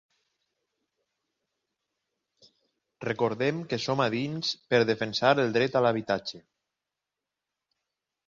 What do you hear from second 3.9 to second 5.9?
a dins per defensar el dret a